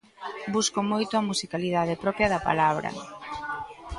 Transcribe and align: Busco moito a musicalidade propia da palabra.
Busco 0.53 0.79
moito 0.91 1.13
a 1.15 1.25
musicalidade 1.29 1.99
propia 2.03 2.31
da 2.33 2.43
palabra. 2.49 2.89